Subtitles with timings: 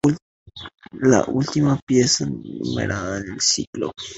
[1.09, 3.91] La última pieza numerada en el ciclo.